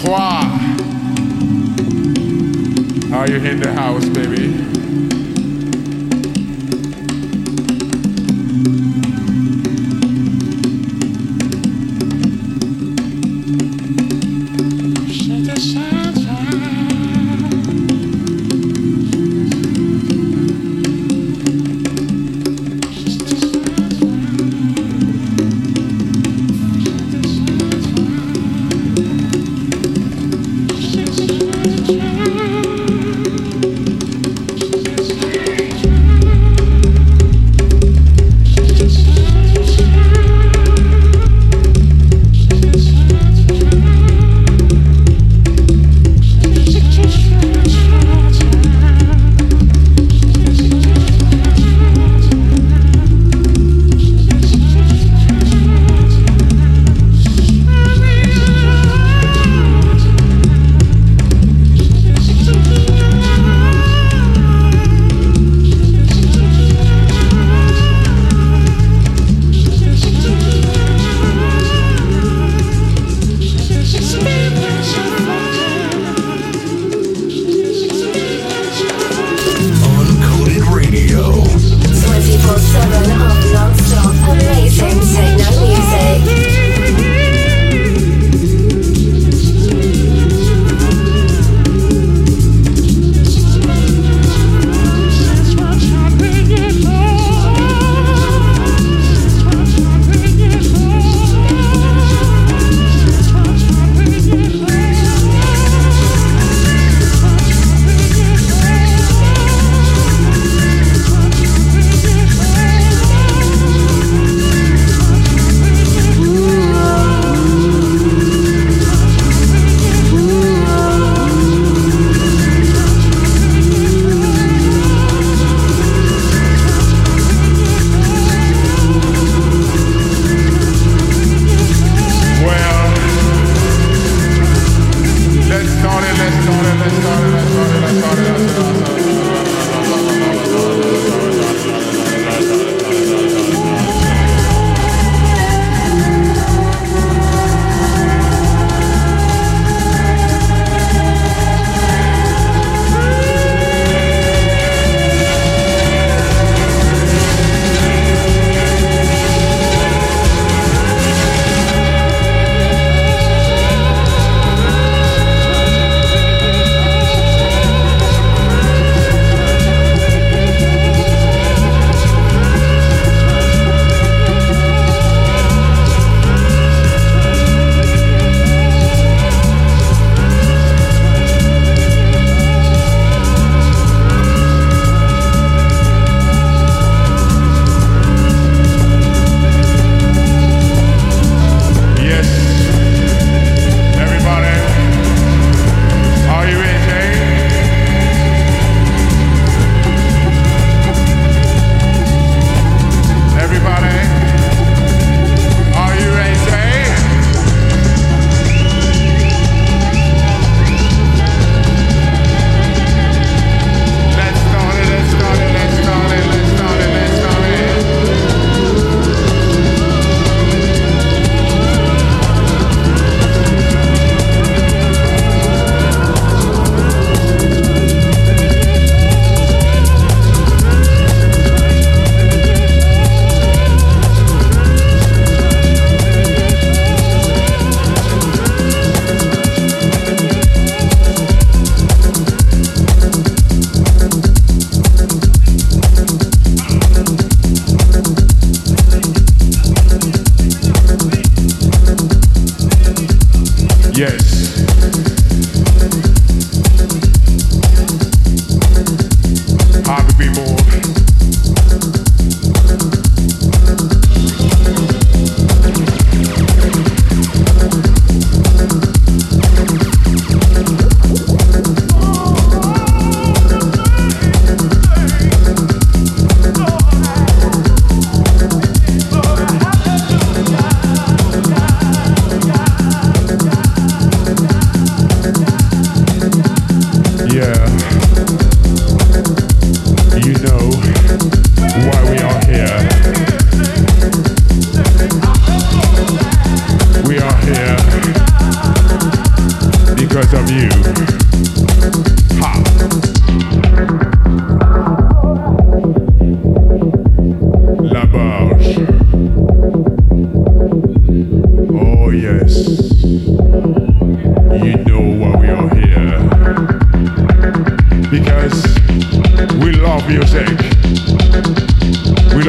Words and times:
Trois. 0.00 0.40
Are 3.12 3.28
you 3.28 3.36
in 3.36 3.60
the 3.60 3.70
house, 3.74 4.08
baby? 4.08 4.69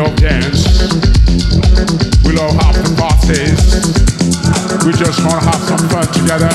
don't 0.03 0.17
dance. 0.19 0.65
We 2.25 2.33
don't 2.33 2.57
the 2.57 2.89
parties. 2.97 3.61
We 4.81 4.93
just 4.97 5.21
wanna 5.21 5.45
have 5.45 5.61
some 5.61 5.83
fun 5.93 6.07
together. 6.09 6.49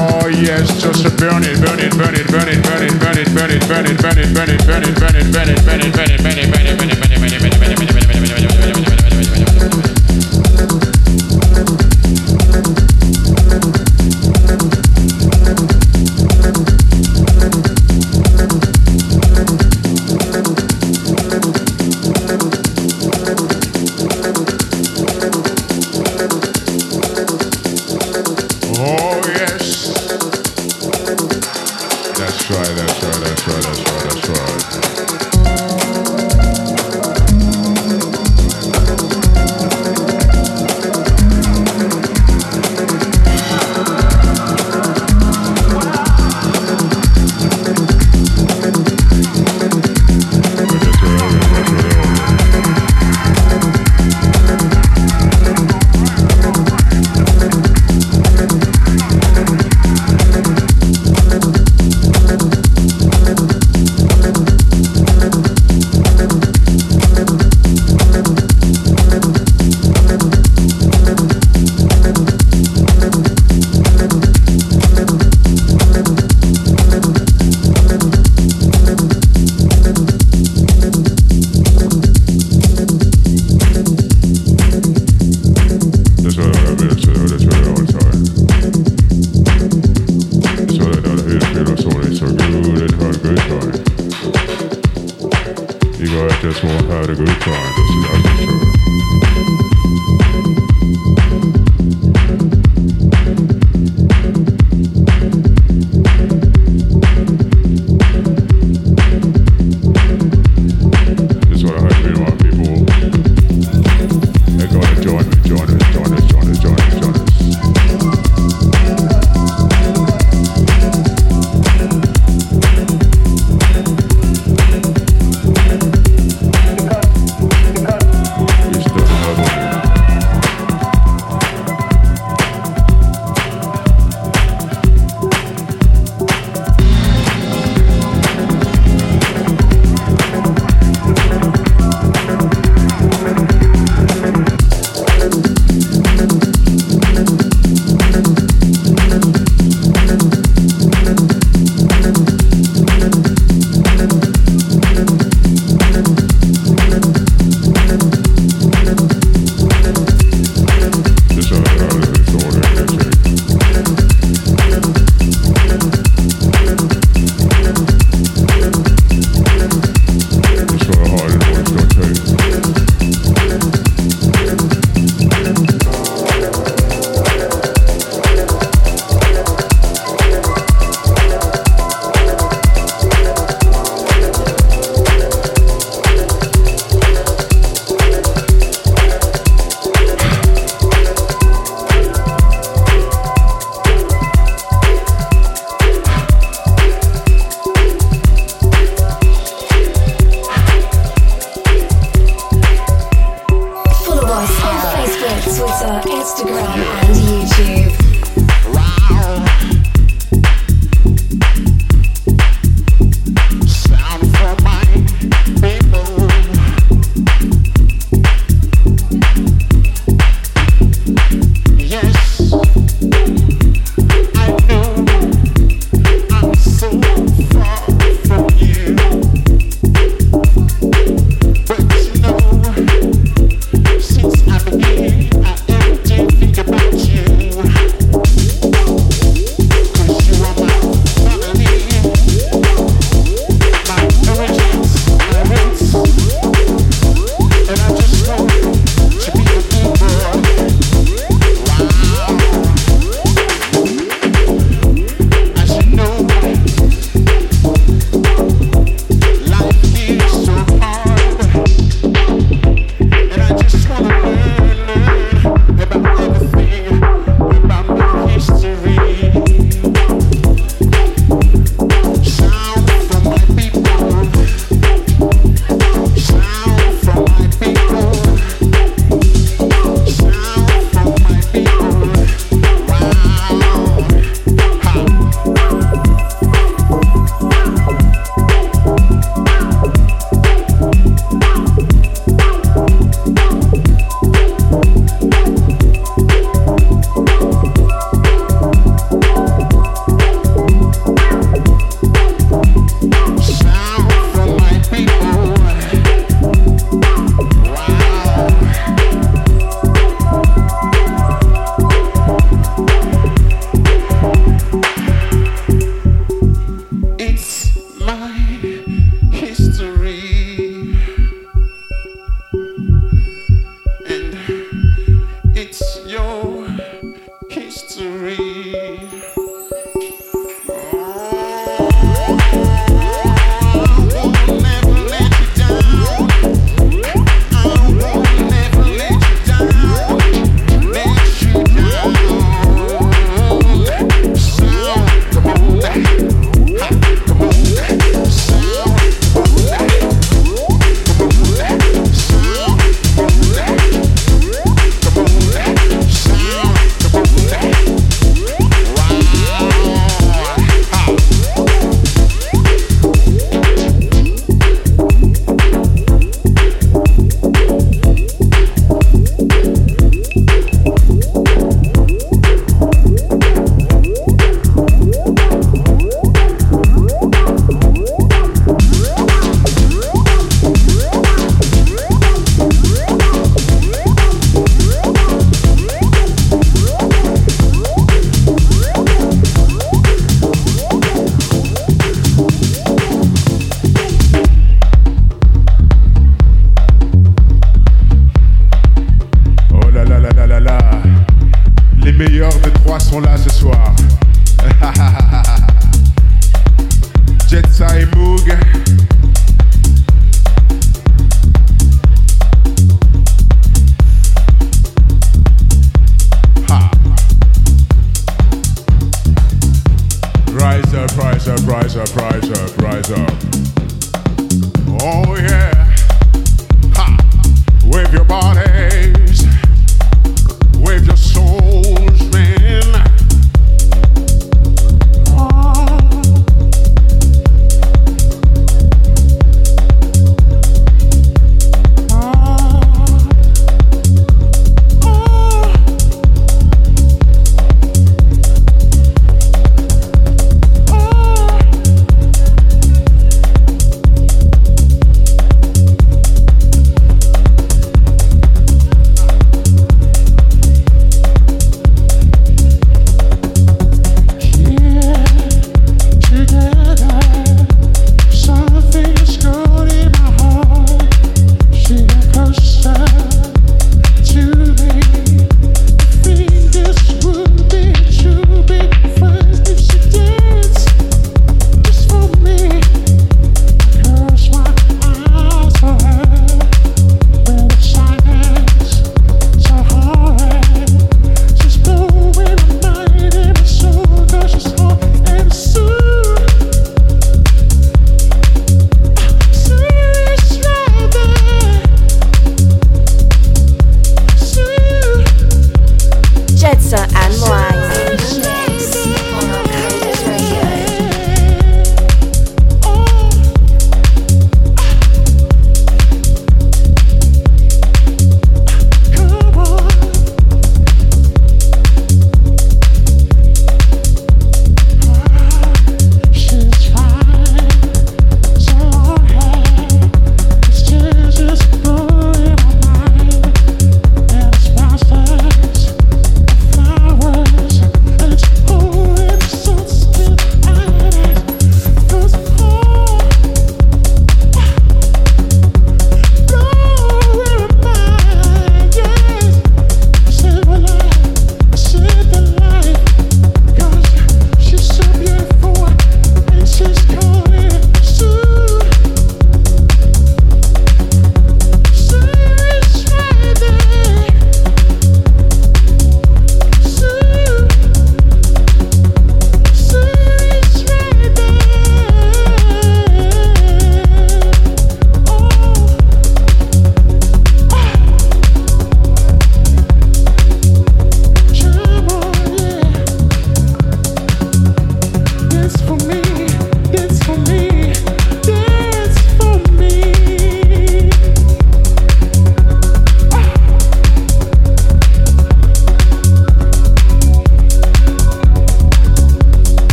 Oh 0.00 0.28
yes, 0.32 0.80
just 0.80 1.04
burn 1.18 1.44
it, 1.44 1.60
burn 1.60 1.80
it, 1.80 1.92
burn 1.98 2.14
it, 2.14 2.26
burn 2.32 2.48
it, 2.48 2.62
burn 2.64 2.82
it, 2.82 2.96
burn 2.96 3.18
it, 3.18 3.28
burn 3.28 3.50
it, 3.50 3.68
burn 3.68 3.84
it, 3.84 4.00
burn 4.00 4.18
it, 4.18 4.32
burn 4.32 4.48
it, 4.48 4.64
burn 4.64 4.84
it, 4.84 4.96
burn 4.96 5.14
it, 5.14 5.34
burn 5.34 5.50
it, 5.50 5.64
burn 5.64 5.80
it, 5.80 5.92
burn 5.92 6.08
it, 6.08 6.22
burn 6.22 6.38
it, 6.38 6.78
burn 6.78 6.90
it, 6.90 7.00
burn 7.00 7.12
it. 7.12 7.13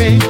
make 0.00 0.29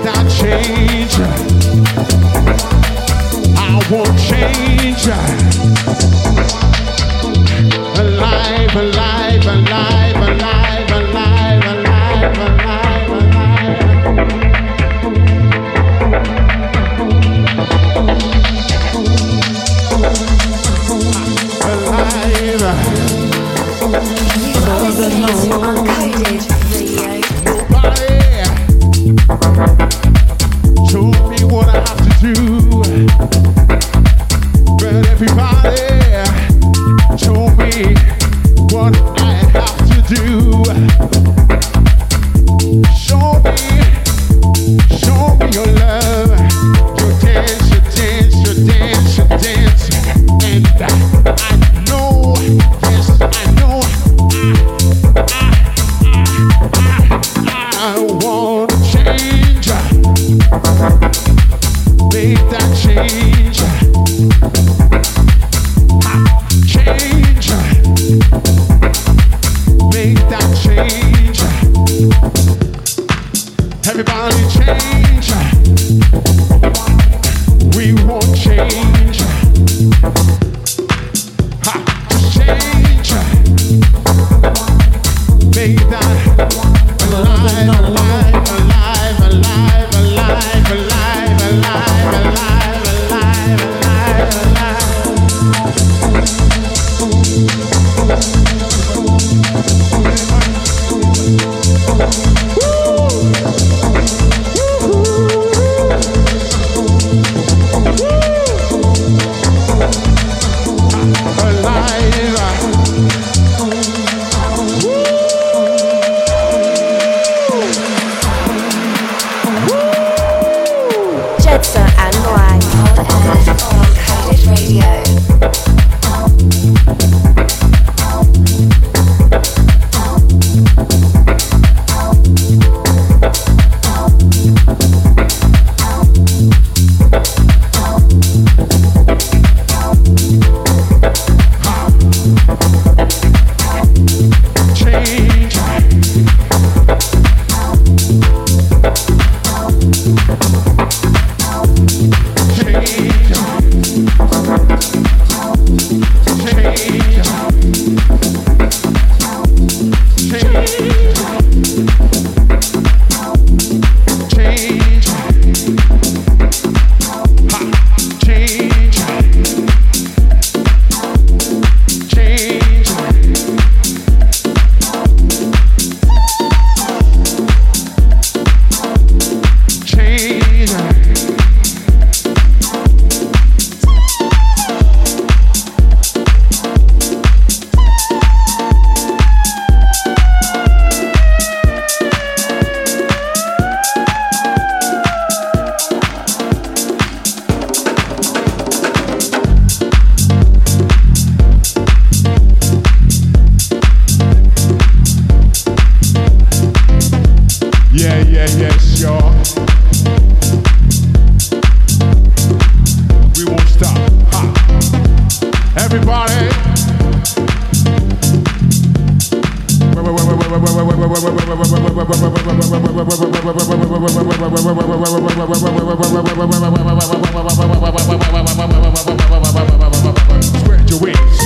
Spread 230.61 230.90
your 230.90 230.99
wings. 230.99 231.38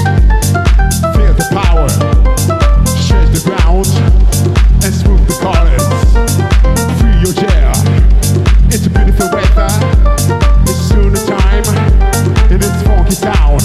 Feel 1.12 1.34
the 1.36 1.46
power. 1.52 1.88
The 3.32 3.40
ground 3.44 3.86
and 4.82 4.94
smooth 4.94 5.26
the. 5.28 5.84
Free 6.98 7.18
your 7.20 7.34
jail. 7.34 7.72
It's 8.72 8.86
a 8.86 8.90
beautiful 8.90 9.28
weather. 9.28 9.68
It's 10.64 10.88
in 12.50 12.60
this 12.60 12.82
funky 12.82 13.16
town. 13.16 13.58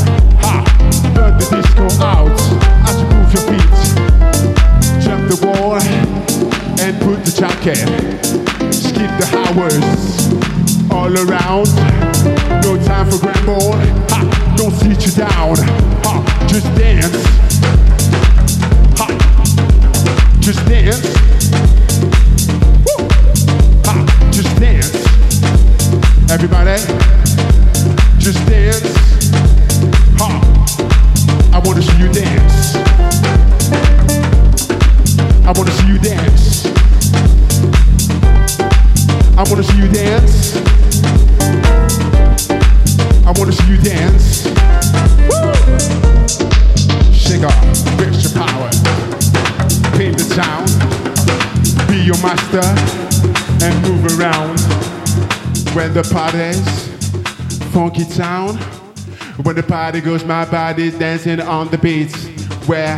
The 1.15 1.45
disco 1.49 1.88
out 2.03 2.39
as 2.86 2.95
you 2.99 3.08
move 3.15 3.32
your 3.34 3.45
feet. 3.47 3.79
Jump 5.01 5.23
the 5.29 5.38
wall 5.45 5.79
and 6.82 6.99
put 7.01 7.23
the 7.23 7.32
jacket. 7.32 7.88
Skip 8.73 9.12
the 9.19 9.27
hours 9.38 9.88
all 10.91 11.13
around. 11.17 11.98
Time 12.89 13.06
for 13.12 13.19
grandma. 13.19 13.60
Ha! 14.10 14.56
Don't 14.58 14.73
sit 14.73 15.06
you 15.06 15.12
down. 15.12 15.56
Ha! 16.04 16.45
Just 16.47 16.65
dance. 16.73 17.23
Ha! 18.97 19.08
Just 20.39 20.65
dance. 20.65 21.06
Just 24.34 24.60
dance. 24.60 24.89
Everybody, 26.32 26.82
just 28.17 28.43
dance. 28.47 28.82
Ha! 30.17 30.30
I 31.54 31.60
wanna 31.63 31.84
see 31.84 31.97
you 31.99 32.12
dance. 32.12 32.75
I 35.45 35.52
wanna 35.56 35.71
see 35.71 35.88
you 35.88 35.99
dance. 35.99 36.65
I 39.38 39.43
wanna 39.47 39.63
see 39.63 39.78
you 39.78 39.88
dance. 39.89 40.88
I 43.29 43.31
wanna 43.37 43.51
see 43.51 43.67
you 43.67 43.77
dance. 43.77 44.45
Woo! 45.29 45.53
Shake 47.13 47.43
up, 47.43 47.53
raise 47.99 48.23
your 48.23 48.33
power. 48.33 48.69
Paint 49.95 50.17
the 50.17 50.33
town. 50.33 50.65
Be 51.87 52.01
your 52.01 52.17
master 52.23 52.65
and 53.63 53.75
move 53.83 54.17
around. 54.17 54.57
When 55.75 55.93
the 55.93 56.01
party's 56.11 56.87
funky 57.71 58.05
town. 58.05 58.57
When 59.43 59.55
the 59.55 59.61
party 59.61 60.01
goes, 60.01 60.25
my 60.25 60.45
body's 60.45 60.97
dancing 60.97 61.39
on 61.39 61.67
the 61.69 61.77
beats. 61.77 62.25
Where 62.65 62.97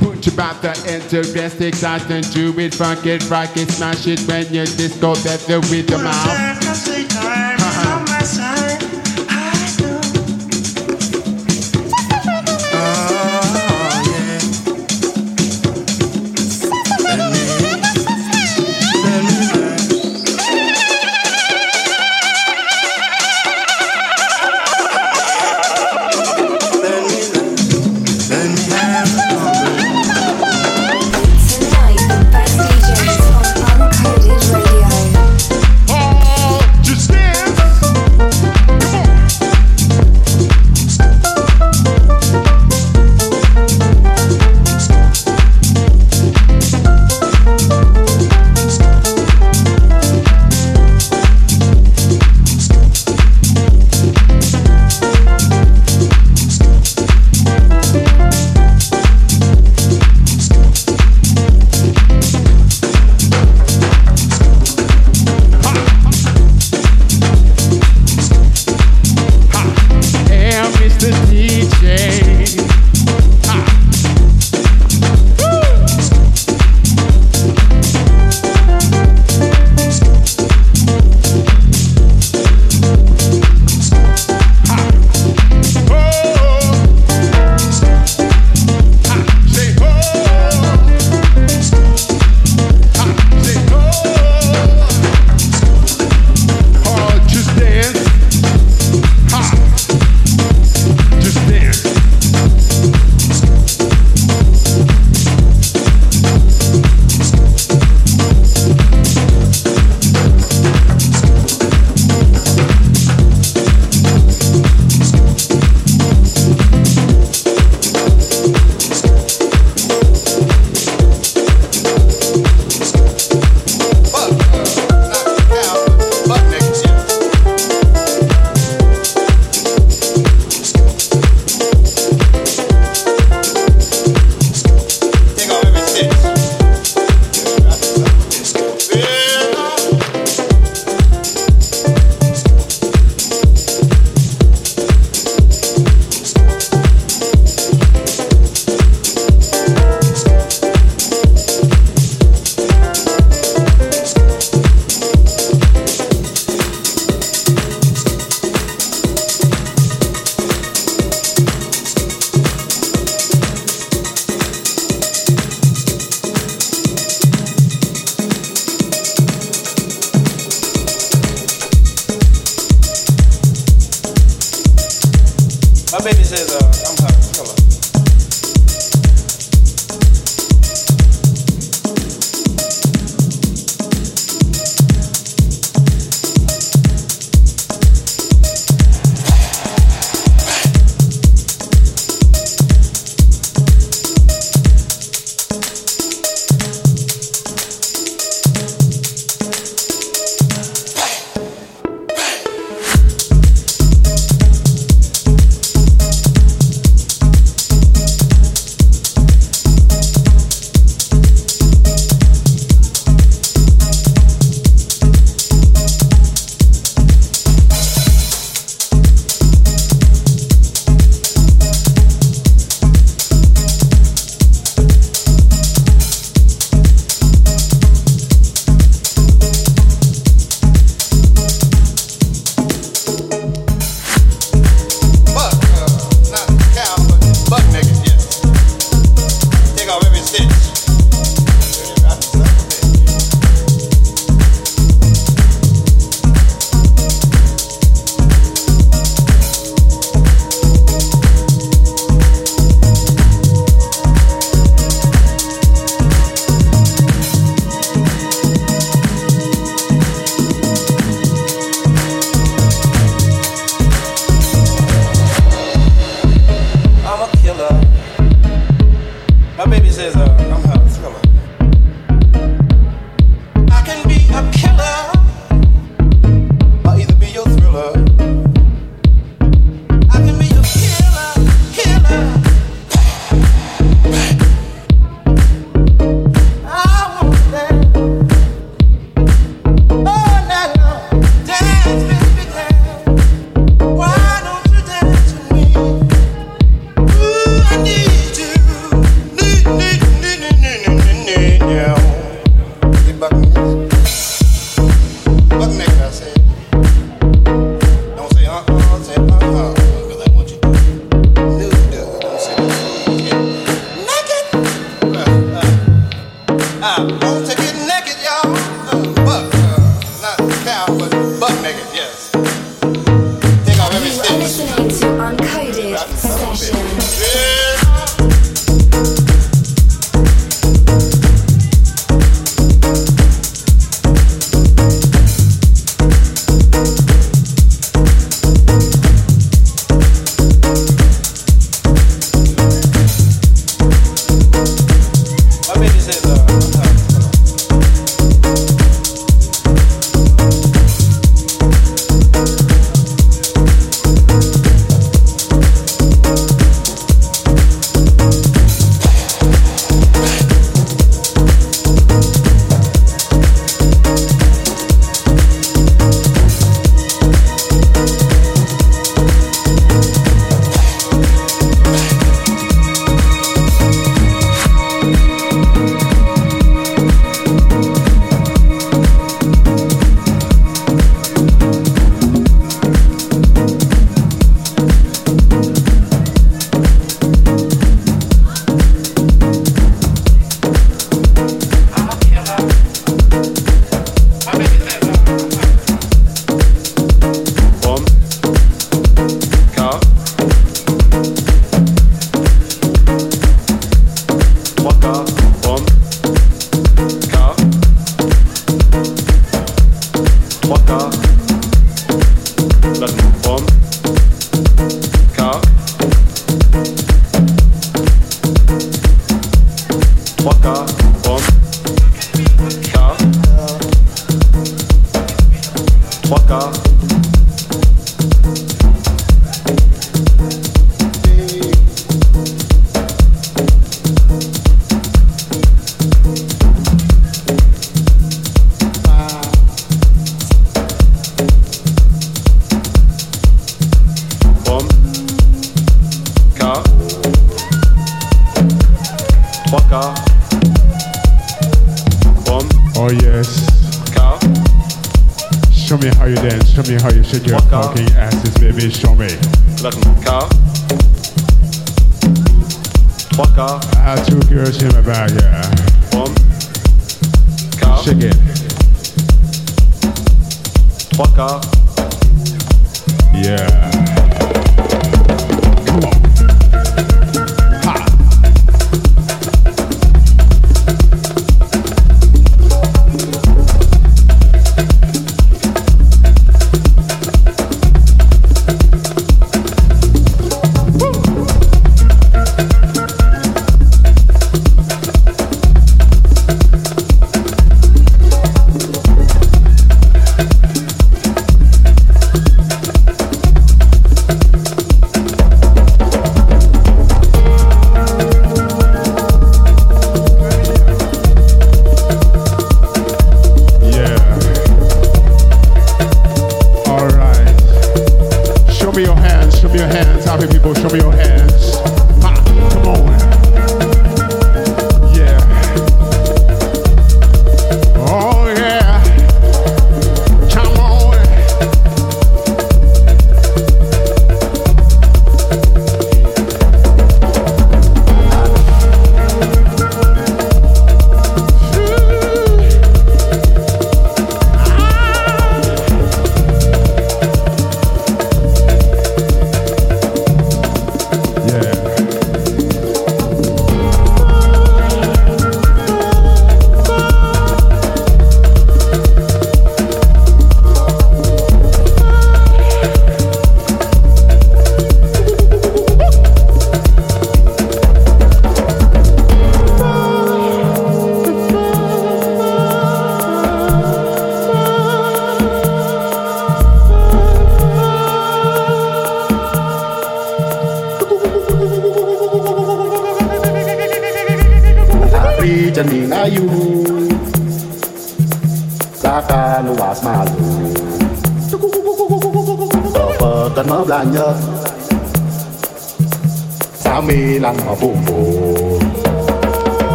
put 0.00 0.26
your 0.26 0.34
about 0.34 0.60
the 0.60 0.76
interest, 0.86 1.62
exciting, 1.62 2.24
do 2.34 2.52
it, 2.60 2.74
funk 2.74 3.06
it, 3.06 3.30
rock 3.30 3.56
it, 3.56 3.70
smash 3.70 4.06
it. 4.06 4.20
When 4.28 4.52
you 4.52 4.66
disco, 4.66 5.14
that's 5.14 5.46
the 5.46 5.60
rhythm 5.60 6.51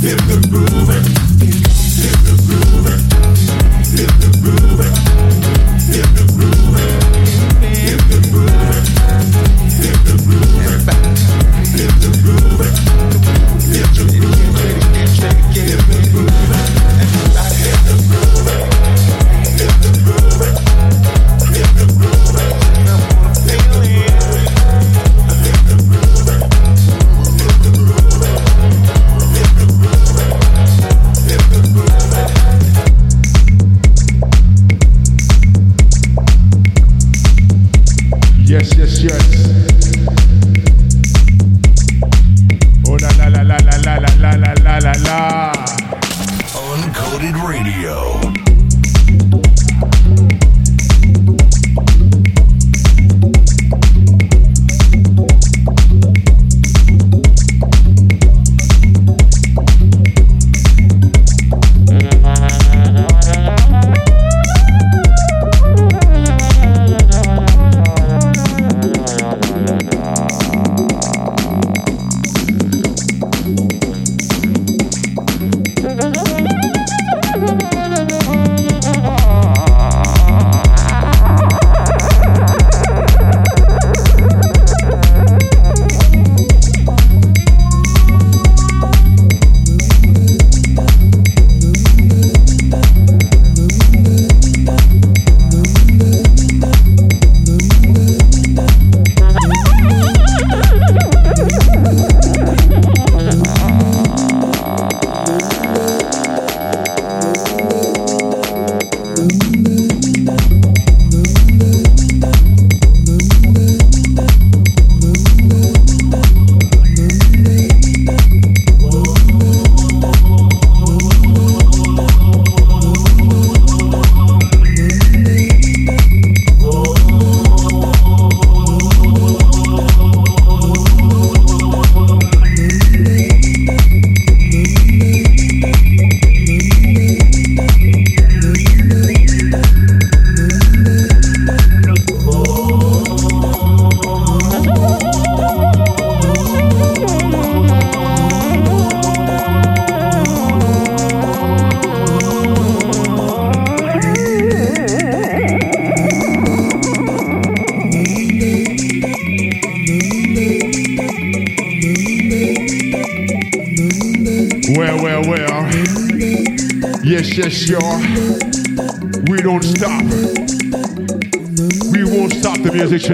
Feel 0.00 0.16
the 0.16 0.48
groove. 0.48 0.99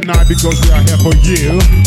Tonight 0.01 0.29
because 0.29 0.61
we 0.61 0.71
are 0.73 0.83
here 0.83 0.99
for 0.99 1.15
you. 1.25 1.86